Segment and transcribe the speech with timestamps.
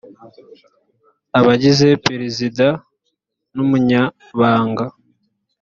[1.39, 2.67] abagize perezida
[3.53, 4.85] n umunyabanga